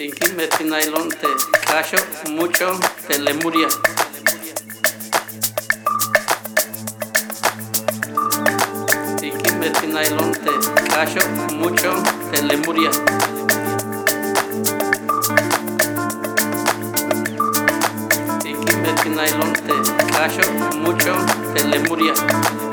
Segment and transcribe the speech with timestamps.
[0.00, 1.28] Tinkin nailon te
[1.66, 1.98] cacho
[2.30, 3.68] mucho te lemuria.
[9.20, 10.52] Tinkin nailon te
[10.88, 11.20] cacho
[11.52, 11.92] mucho
[12.32, 12.90] te lemuria.
[18.42, 19.74] Tinkin nailon te
[20.14, 21.12] cacho mucho
[21.52, 22.69] te lemuria.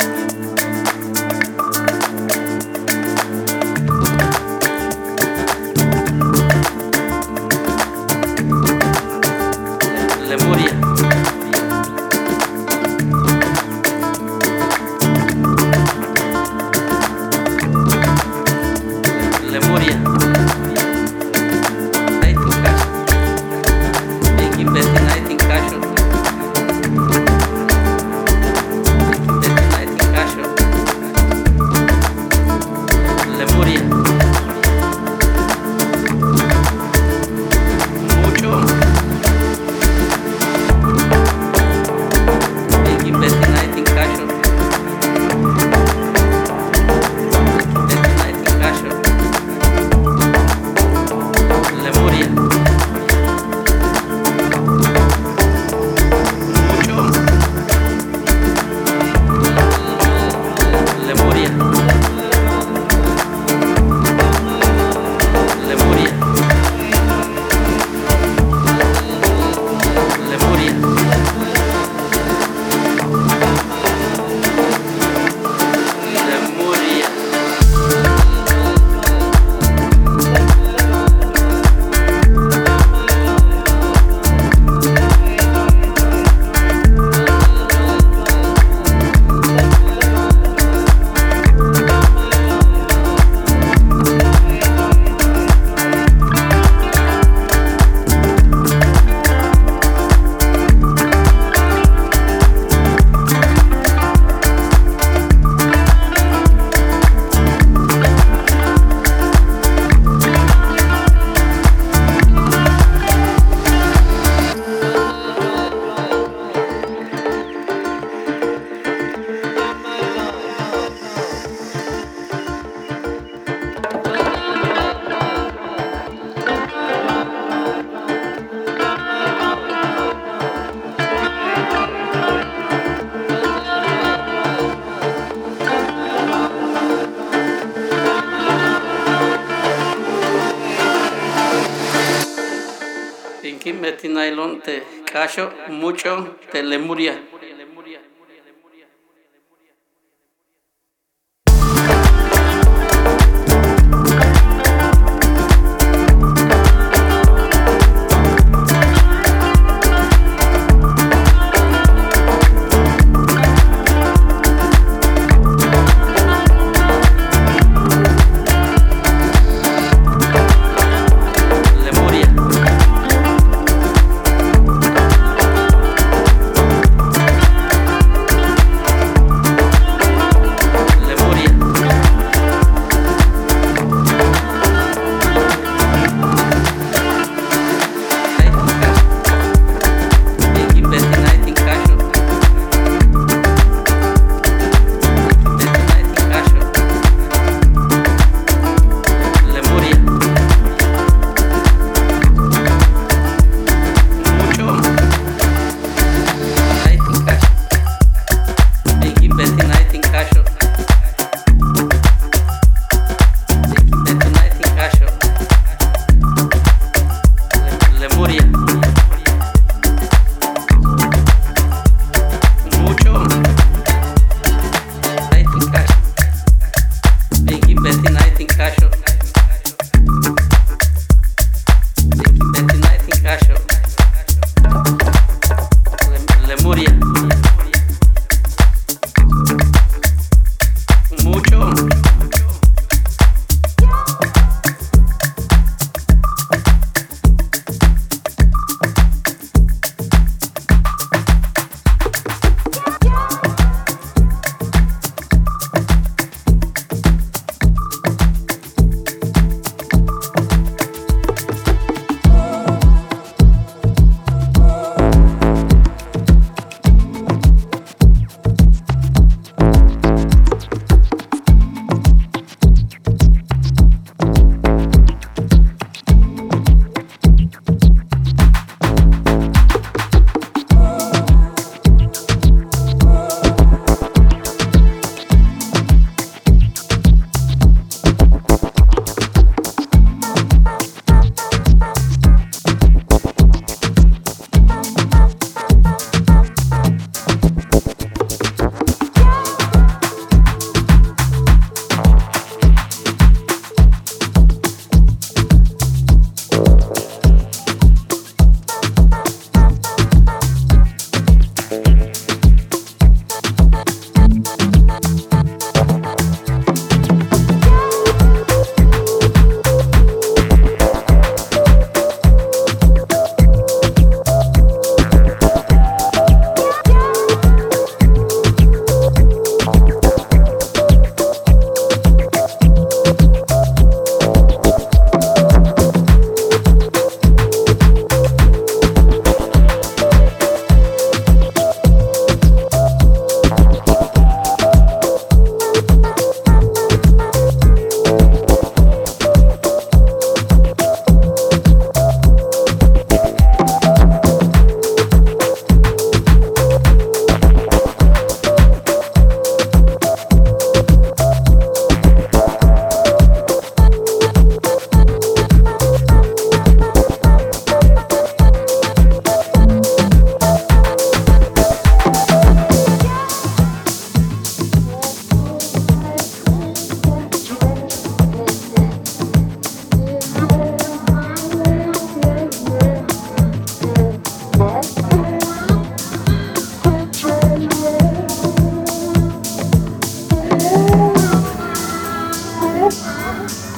[145.88, 147.27] mucho de Lemuria.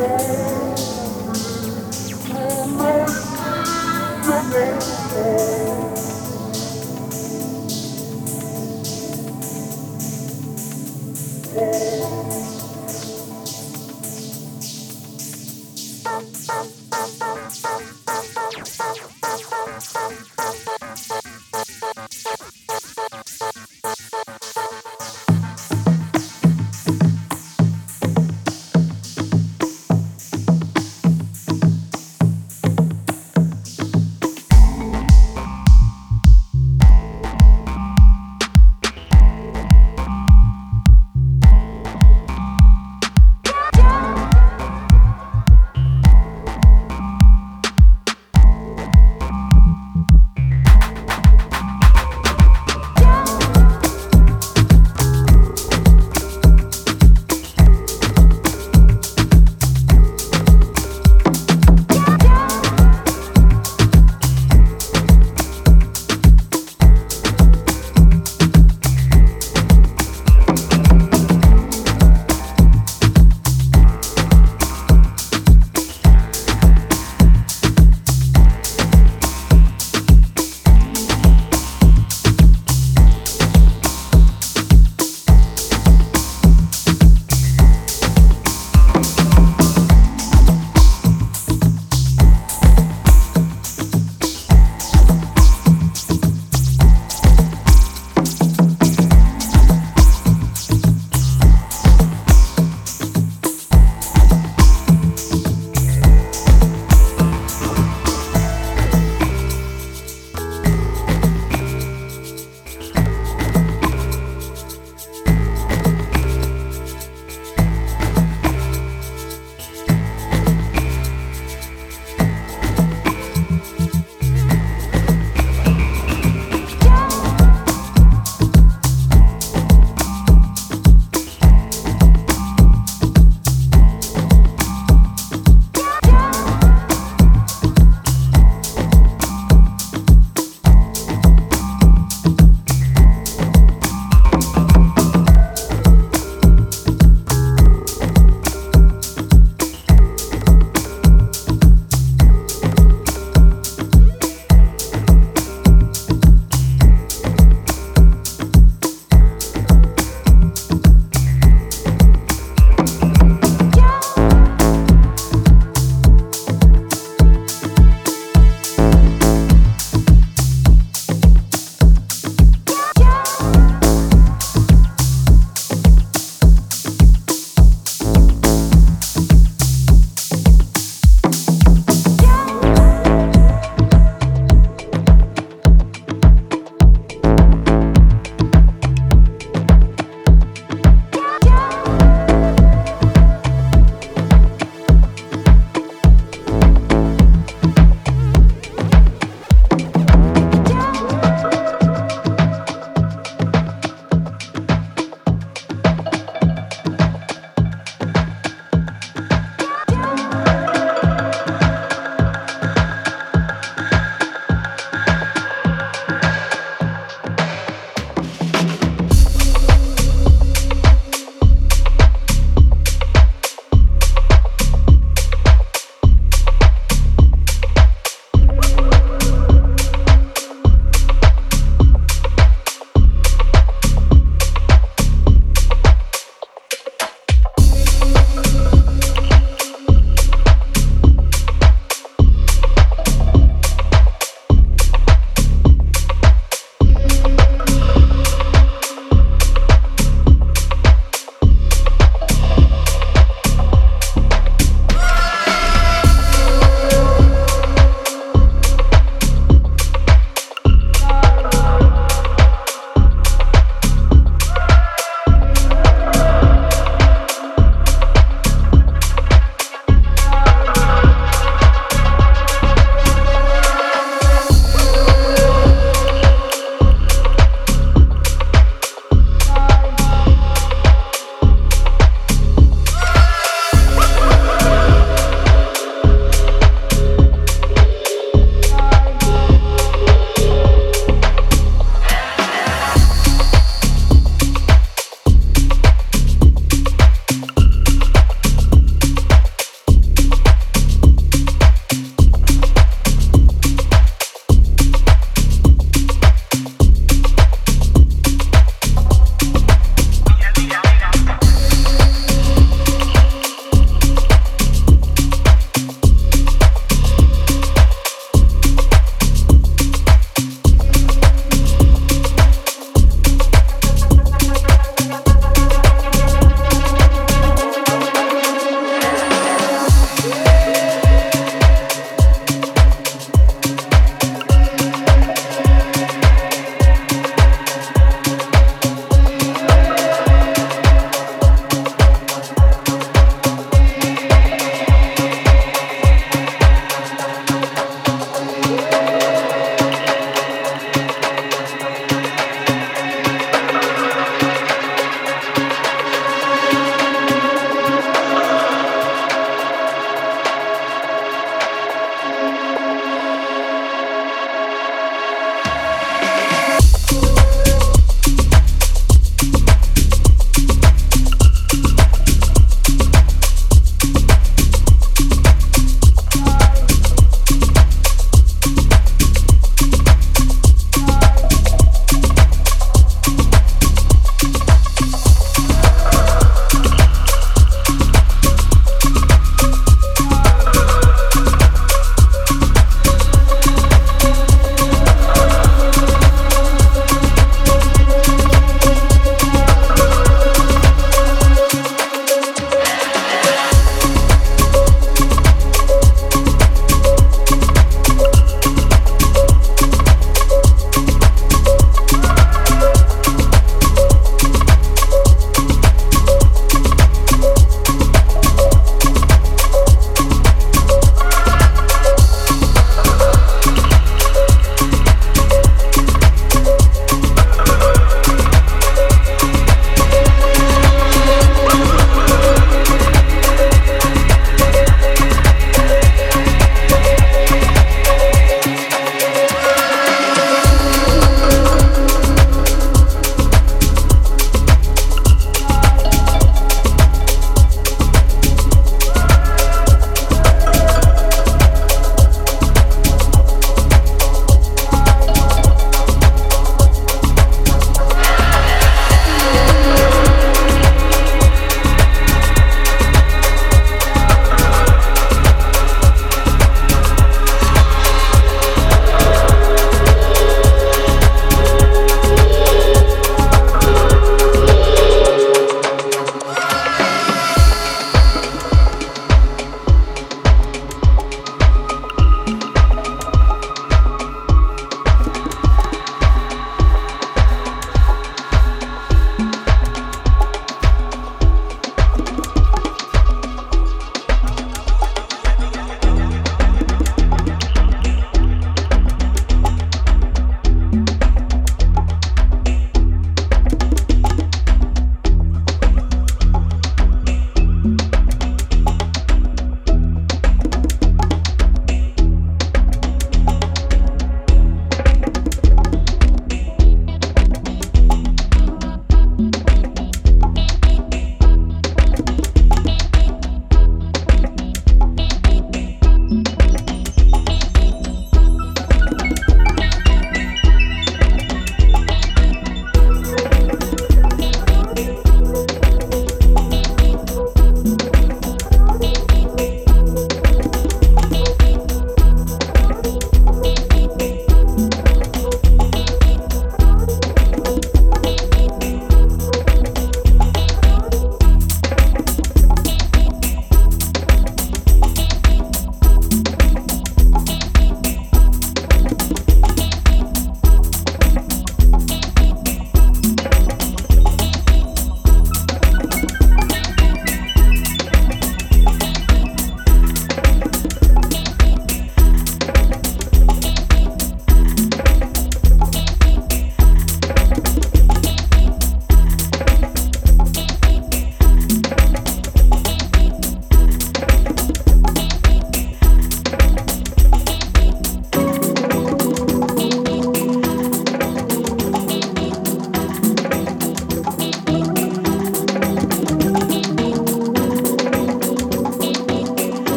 [0.00, 0.69] Música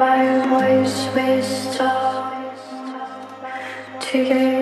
[0.00, 2.32] My voice wisdom
[4.00, 4.59] to you.